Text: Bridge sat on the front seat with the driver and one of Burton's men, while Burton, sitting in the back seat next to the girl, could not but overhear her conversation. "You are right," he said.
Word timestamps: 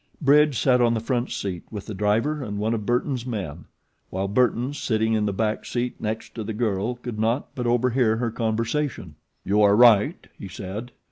Bridge 0.19 0.57
sat 0.59 0.81
on 0.81 0.95
the 0.95 0.99
front 0.99 1.29
seat 1.29 1.61
with 1.69 1.85
the 1.85 1.93
driver 1.93 2.41
and 2.41 2.57
one 2.57 2.73
of 2.73 2.87
Burton's 2.87 3.23
men, 3.23 3.65
while 4.09 4.27
Burton, 4.27 4.73
sitting 4.73 5.13
in 5.13 5.27
the 5.27 5.31
back 5.31 5.63
seat 5.63 6.01
next 6.01 6.33
to 6.33 6.43
the 6.43 6.53
girl, 6.53 6.95
could 6.95 7.19
not 7.19 7.53
but 7.53 7.67
overhear 7.67 8.15
her 8.17 8.31
conversation. 8.31 9.13
"You 9.45 9.61
are 9.61 9.75
right," 9.75 10.25
he 10.39 10.47
said. 10.47 10.91